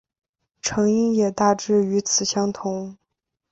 [0.63, 2.97] 成因也大致与此相同。